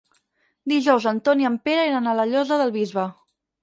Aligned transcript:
Dijous 0.73 1.05
en 1.13 1.21
Ton 1.29 1.45
i 1.45 1.51
en 1.51 1.61
Pere 1.69 1.87
iran 1.93 2.11
a 2.15 2.19
la 2.23 2.29
Llosa 2.35 2.63
del 2.65 2.79
Bisbe. 2.83 3.11